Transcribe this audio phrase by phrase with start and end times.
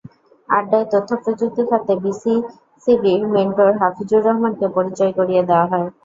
[0.49, 5.87] আড্ডায় তথ্যপ্রযুক্তি খাতে বিসিসিবির মেন্টর হাফিজুর রহমানকে পরিচয় করিয়ে দেওয়া হয়।